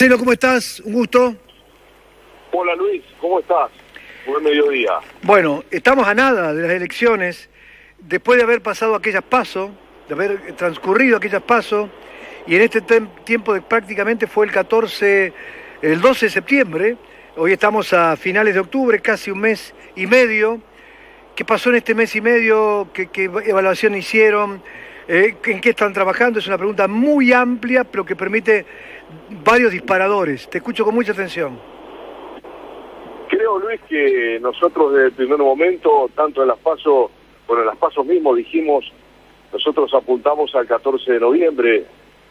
[0.00, 0.78] Marcelo, ¿cómo estás?
[0.78, 1.34] Un gusto.
[2.52, 3.68] Hola Luis, ¿cómo estás?
[4.28, 4.92] Buen mediodía.
[5.22, 7.50] Bueno, estamos a nada de las elecciones,
[7.98, 9.72] después de haber pasado aquellas pasos,
[10.06, 11.90] de haber transcurrido aquellas pasos,
[12.46, 12.80] y en este
[13.24, 15.32] tiempo de, prácticamente fue el 14,
[15.82, 16.96] el 12 de septiembre,
[17.34, 20.60] hoy estamos a finales de octubre, casi un mes y medio.
[21.34, 22.88] ¿Qué pasó en este mes y medio?
[22.92, 24.62] ¿Qué, evaluación hicieron?
[25.08, 26.38] Eh, ¿En qué están trabajando?
[26.38, 28.64] Es una pregunta muy amplia, pero que permite
[29.44, 30.48] varios disparadores.
[30.48, 31.58] Te escucho con mucha atención.
[33.28, 37.10] Creo, Luis, que nosotros desde el primer momento, tanto en las pasos,
[37.46, 38.90] bueno, en las pasos mismos dijimos,
[39.52, 41.84] nosotros apuntamos al 14 de noviembre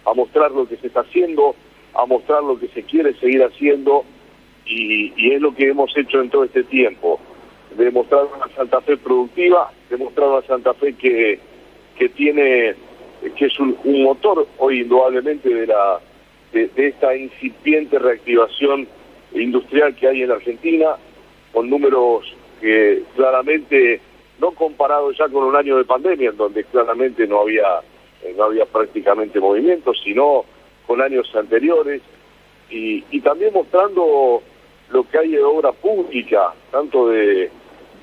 [0.05, 1.55] a mostrar lo que se está haciendo,
[1.93, 4.05] a mostrar lo que se quiere seguir haciendo,
[4.65, 7.19] y, es lo que hemos hecho en todo este tiempo.
[7.77, 11.39] Demostrar una Santa Fe productiva, demostrar una Santa Fe que,
[11.97, 12.75] que tiene,
[13.35, 15.99] que es un motor hoy indudablemente de la
[16.51, 18.87] de, esta incipiente reactivación
[19.33, 20.95] industrial que hay en Argentina,
[21.51, 22.23] con números
[22.61, 24.01] que claramente,
[24.39, 27.81] no comparado ya con un año de pandemia, en donde claramente no había,
[28.23, 30.45] eh, no había prácticamente movimiento, sino
[30.85, 32.01] con años anteriores,
[32.69, 34.41] y, y también mostrando
[34.89, 37.49] lo que hay de obra pública, tanto de,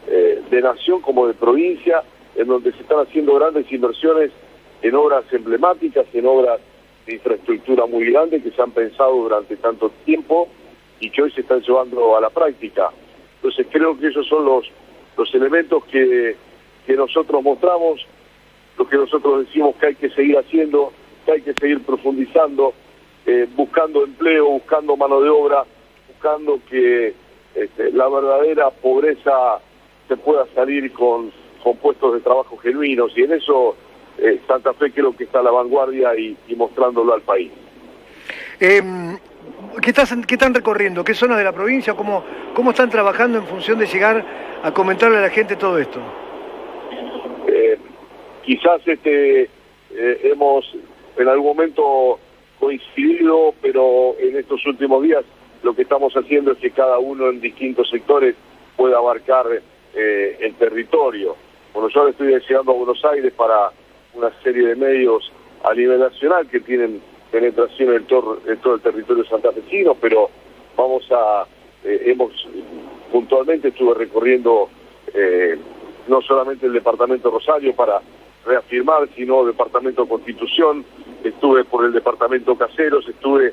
[0.06, 2.02] eh, de nación como de provincia,
[2.36, 4.30] en donde se están haciendo grandes inversiones
[4.82, 6.60] en obras emblemáticas, en obras
[7.06, 10.48] de infraestructura muy grande que se han pensado durante tanto tiempo
[11.00, 12.90] y que hoy se están llevando a la práctica.
[13.36, 14.66] Entonces creo que esos son los,
[15.16, 16.36] los elementos que,
[16.86, 18.06] que nosotros mostramos,
[18.78, 20.92] lo que nosotros decimos que hay que seguir haciendo,
[21.24, 22.72] que hay que seguir profundizando,
[23.26, 25.64] eh, buscando empleo, buscando mano de obra,
[26.08, 27.14] buscando que
[27.54, 29.60] este, la verdadera pobreza
[30.08, 31.30] se pueda salir con,
[31.62, 33.76] con puestos de trabajo genuinos y en eso
[34.18, 37.50] eh, Santa Fe creo que está a la vanguardia y, mostrándolo al país.
[38.60, 39.18] Em,
[39.82, 41.04] ¿qué, están recorriendo?
[41.04, 41.94] ¿Qué zonas de la provincia?
[41.94, 44.24] ¿Cómo, ¿Cómo están trabajando en función de llegar
[44.62, 46.00] a comentarle a la gente todo esto?
[47.48, 47.78] Eh,
[48.44, 50.64] quizás este eh, hemos
[51.16, 52.18] en algún momento
[52.60, 55.24] coincidido, pero en estos últimos días
[55.62, 58.36] lo que estamos haciendo es que cada uno en distintos sectores
[58.76, 59.46] pueda abarcar
[59.94, 61.36] el territorio.
[61.72, 63.70] Bueno, yo le estoy deseando a Buenos Aires para
[64.14, 65.30] una serie de medios
[65.64, 70.30] a nivel nacional que tienen penetración en todo, en todo el territorio santafesino, pero
[70.76, 71.46] vamos a,
[71.84, 72.32] eh, hemos,
[73.10, 74.68] puntualmente estuve recorriendo
[75.12, 75.58] eh,
[76.06, 78.00] no solamente el departamento Rosario para
[78.46, 80.84] reafirmar, sino departamento Constitución,
[81.24, 83.52] estuve por el departamento Caseros, estuve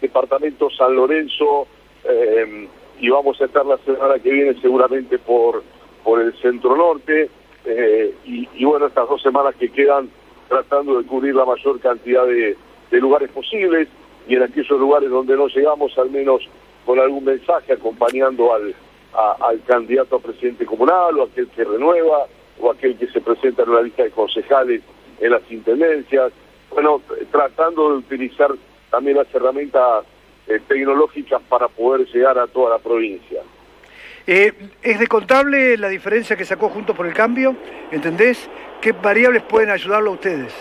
[0.00, 1.66] departamento San Lorenzo,
[2.04, 2.68] eh,
[3.00, 5.62] y vamos a estar la semana que viene seguramente por,
[6.04, 7.30] por el centro norte,
[8.54, 10.08] y, bueno, estas dos semanas que quedan
[10.48, 12.56] tratando de cubrir la mayor cantidad de,
[12.90, 13.88] lugares posibles
[14.28, 16.46] y en aquellos lugares donde no llegamos, al menos
[16.84, 18.74] con algún mensaje acompañando al,
[19.66, 22.26] candidato a presidente comunal o aquel que renueva
[22.60, 24.82] o aquel que se presenta en una lista de concejales
[25.20, 26.32] en las intendencias.
[26.70, 28.50] Bueno, tratando de utilizar
[28.90, 30.04] también las herramientas
[30.46, 33.42] eh, tecnológicas para poder llegar a toda la provincia.
[34.26, 34.52] Eh,
[34.82, 37.56] ¿Es descontable la diferencia que sacó junto por el cambio?
[37.90, 38.48] ¿Entendés?
[38.80, 40.54] ¿Qué variables pueden ayudarlo a ustedes?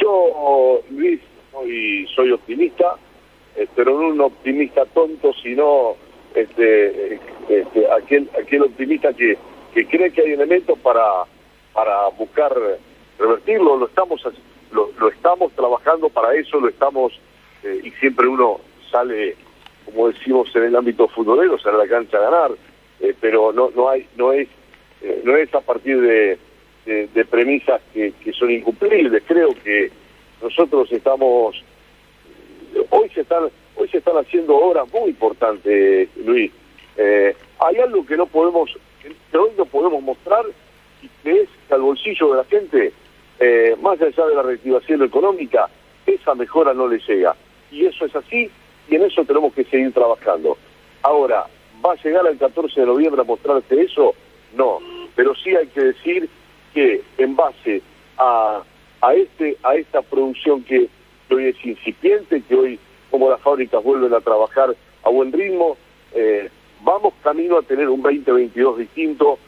[0.00, 2.96] Yo, Luis, soy, soy optimista,
[3.56, 5.96] eh, pero no un optimista tonto, sino
[6.34, 9.36] este, este, aquel, aquel optimista que,
[9.74, 11.02] que cree que hay elementos para,
[11.72, 12.52] para buscar
[13.18, 13.76] revertirlo.
[13.76, 14.22] Lo estamos,
[14.70, 17.12] lo, lo estamos trabajando para eso, lo estamos,
[17.64, 18.60] eh, y siempre uno
[18.90, 19.36] sale
[19.84, 22.50] como decimos en el ámbito futbolero, a la cancha a ganar,
[23.00, 24.48] eh, pero no no hay no es
[25.02, 26.38] eh, no es a partir de,
[26.86, 29.22] de, premisas que, que, son incumplibles.
[29.26, 29.90] Creo que
[30.40, 31.62] nosotros estamos
[32.90, 36.52] hoy se están hoy se están haciendo obras muy importantes, Luis.
[36.96, 38.70] Eh, hay algo que no podemos
[39.02, 40.44] que hoy no podemos mostrar
[41.02, 42.92] y que es que al bolsillo de la gente,
[43.80, 45.68] más allá de la reactivación económica,
[46.06, 47.34] esa mejora no le llega.
[47.72, 48.48] Y eso es así
[48.88, 50.56] y en eso tenemos que seguir trabajando.
[51.02, 51.46] Ahora,
[51.84, 54.14] ¿va a llegar el 14 de noviembre a mostrarse eso?
[54.56, 54.78] No,
[55.14, 56.28] pero sí hay que decir
[56.74, 57.82] que en base
[58.18, 58.62] a,
[59.00, 60.88] a, este, a esta producción que
[61.30, 62.78] hoy es incipiente, que hoy
[63.10, 64.74] como las fábricas vuelven a trabajar
[65.04, 65.76] a buen ritmo,
[66.14, 66.48] eh,
[66.82, 69.38] vamos camino a tener un 2022 distinto,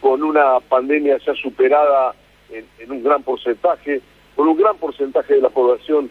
[0.00, 2.14] con una pandemia ya superada
[2.50, 4.00] en, en, un gran porcentaje,
[4.36, 6.10] con un gran porcentaje de la población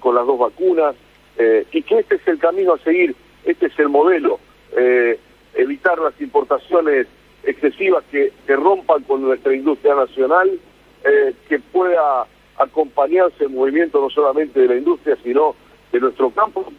[0.00, 0.94] con las dos vacunas,
[1.38, 4.40] eh, y que este es el camino a seguir, este es el modelo,
[4.76, 5.18] eh,
[5.54, 7.06] evitar las importaciones
[7.42, 10.58] excesivas que, rompan con nuestra industria nacional,
[11.04, 12.26] eh, que pueda
[12.58, 15.54] acompañarse el movimiento no solamente de la industria, sino
[15.92, 16.74] de nuestro campo con,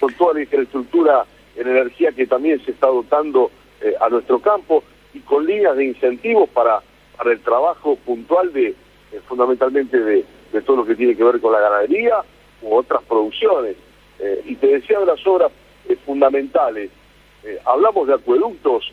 [0.00, 1.26] con toda la infraestructura
[1.56, 3.50] en energía que también se está dotando
[4.00, 4.82] a nuestro campo
[5.12, 6.80] y con líneas de incentivos para,
[7.16, 8.74] para el trabajo puntual de
[9.28, 12.22] fundamentalmente de, de, todo lo que tiene que ver con la ganadería
[12.62, 13.76] u otras producciones.
[14.18, 15.52] Eh, y te decía de las obras
[16.04, 16.90] fundamentales,
[17.64, 18.92] hablamos de acueductos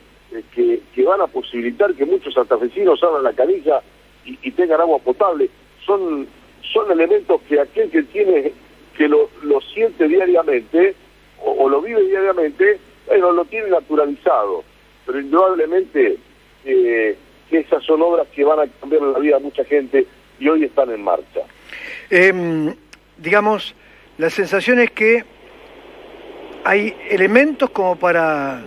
[0.53, 3.81] que, que, van a posibilitar que muchos santafesinos abran la canilla
[4.25, 5.49] y, tengan agua potable.
[5.85, 6.27] Son,
[6.73, 8.53] son elementos que aquel que tiene,
[8.97, 10.95] que lo, lo siente diariamente,
[11.43, 14.63] o, lo vive diariamente, bueno, lo tiene naturalizado,
[15.05, 16.17] pero indudablemente
[16.65, 17.17] eh,
[17.51, 20.07] esas son obras que van a cambiar la vida a mucha gente
[20.39, 21.41] y hoy están en marcha.
[22.09, 22.73] Eh,
[23.17, 23.75] digamos,
[24.17, 25.23] la sensación es que
[26.63, 28.63] hay elementos como para...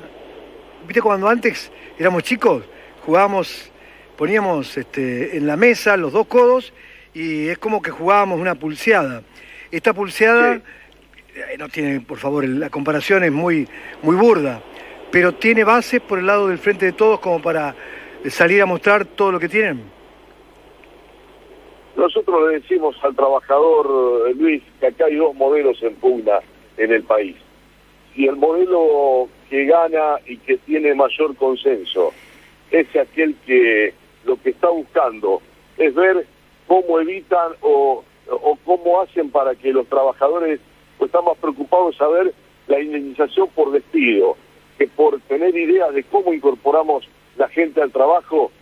[0.87, 2.65] ¿Viste cuando antes éramos chicos?
[3.05, 3.71] Jugábamos,
[4.17, 6.73] poníamos este, en la mesa los dos codos
[7.13, 9.23] y es como que jugábamos una pulseada.
[9.71, 10.61] Esta pulseada...
[11.35, 13.69] Eh, no tiene, por favor, la comparación es muy,
[14.03, 14.61] muy burda,
[15.13, 17.77] pero tiene bases por el lado del frente de todos como para
[18.29, 19.98] salir a mostrar todo lo que tienen.
[21.99, 26.39] Nosotros le decimos al trabajador, eh, Luis, que acá hay dos modelos en pugna
[26.77, 27.35] en el país.
[28.15, 32.13] Y el modelo que gana y que tiene mayor consenso
[32.71, 35.43] es aquel que lo que está buscando
[35.77, 36.25] es ver
[36.69, 40.61] cómo evitan o, o cómo hacen para que los trabajadores
[40.99, 42.35] pues están más preocupados en saber
[42.69, 44.37] la indemnización por despido
[44.79, 48.53] que por tener ideas de cómo incorporamos la gente al trabajo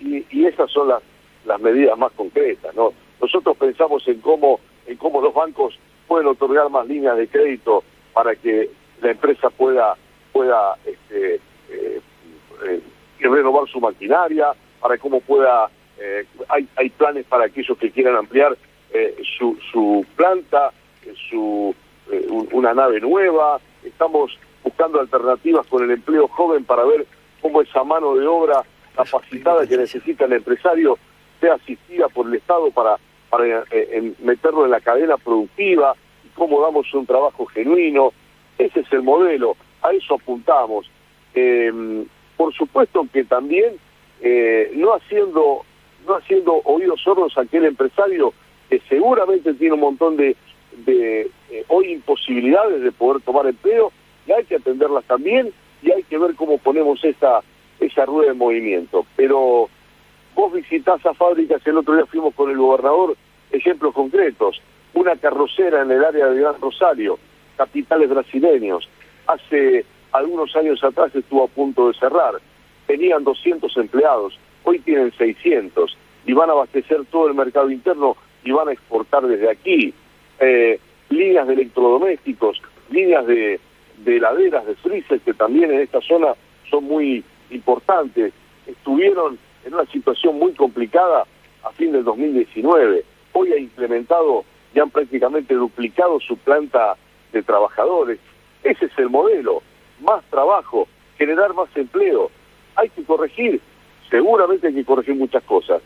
[0.00, 1.02] y, y esas son las,
[1.44, 2.74] las medidas más concretas.
[2.74, 2.92] ¿no?
[3.20, 7.82] Nosotros pensamos en cómo, en cómo los bancos pueden otorgar más líneas de crédito
[8.12, 8.70] para que
[9.00, 9.96] la empresa pueda,
[10.32, 11.36] pueda este,
[11.70, 12.00] eh,
[12.64, 12.80] eh,
[13.20, 18.56] renovar su maquinaria, para cómo pueda, eh, hay, hay planes para aquellos que quieran ampliar
[18.92, 20.72] eh, su, su planta,
[21.28, 21.74] su
[22.52, 27.06] una nave nueva, estamos buscando alternativas con el empleo joven para ver
[27.40, 28.62] cómo esa mano de obra
[28.94, 30.98] capacitada que necesita el empresario
[31.44, 32.96] sea asistida por el Estado para,
[33.28, 35.94] para eh, meterlo en la cadena productiva
[36.34, 38.12] cómo damos un trabajo genuino.
[38.58, 40.90] Ese es el modelo, a eso apuntamos.
[41.34, 42.06] Em,
[42.36, 43.74] por supuesto que también
[44.20, 45.64] eh, no haciendo
[46.06, 48.32] no haciendo oídos sordos a aquel empresario
[48.68, 50.36] que seguramente tiene un montón de,
[50.86, 51.30] eh,
[51.68, 53.92] hoy imposibilidades de poder tomar empleo
[54.26, 55.52] y hay que atenderlas también
[55.82, 57.40] y hay que ver cómo ponemos esa,
[57.80, 59.06] esa rueda de movimiento.
[59.16, 59.68] Pero
[60.44, 63.16] vos visitás a fábricas, el otro día fuimos con el gobernador,
[63.50, 64.60] ejemplos concretos,
[64.92, 67.18] una carrocera en el área de Gran Rosario,
[67.56, 68.86] capitales brasileños,
[69.26, 72.34] hace algunos años atrás estuvo a punto de cerrar,
[72.86, 75.96] tenían 200 empleados, hoy tienen 600
[76.26, 78.14] y van a abastecer todo el mercado interno
[78.44, 79.94] y van a exportar desde aquí.
[80.40, 82.60] Eh, líneas de electrodomésticos,
[82.90, 83.60] líneas de,
[84.04, 86.34] de heladeras, de freezer, que también en esta zona
[86.70, 88.34] son muy importantes.
[88.66, 91.24] Estuvieron en una situación muy complicada
[91.62, 93.04] a fin del 2019.
[93.32, 94.44] Hoy ha implementado
[94.74, 96.96] y han prácticamente duplicado su planta
[97.32, 98.18] de trabajadores.
[98.62, 99.62] Ese es el modelo.
[100.00, 100.88] Más trabajo,
[101.18, 102.30] generar más empleo.
[102.76, 103.60] Hay que corregir,
[104.10, 105.80] seguramente hay que corregir muchas cosas,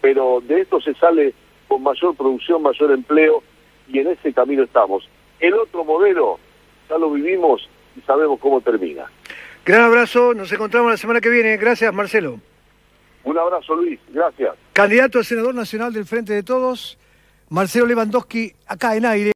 [0.00, 1.34] pero de esto se sale
[1.68, 3.42] con mayor producción, mayor empleo
[3.88, 5.08] y en ese camino estamos.
[5.40, 6.38] El otro modelo
[6.88, 9.06] ya lo vivimos y sabemos cómo termina.
[9.64, 11.56] Gran abrazo, nos encontramos la semana que viene.
[11.56, 12.38] Gracias, Marcelo.
[13.26, 13.98] Un abrazo, Luis.
[14.10, 14.54] Gracias.
[14.72, 16.96] Candidato a senador nacional del Frente de Todos,
[17.48, 19.24] Marcelo Lewandowski, acá en aire.